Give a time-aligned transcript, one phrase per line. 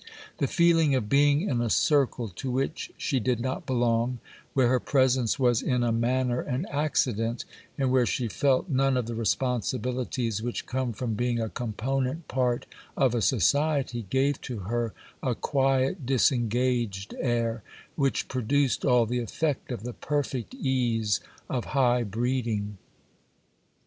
[0.39, 4.17] The feeling of being in a circle to which she did not belong,
[4.55, 7.45] where her presence was in a manner an accident,
[7.77, 12.65] and where she felt none of the responsibilities which come from being a component part
[12.97, 14.91] of a society, gave to her
[15.21, 17.61] a quiet, disengaged air,
[17.95, 22.79] which produced all the effect of the perfect ease of high breeding.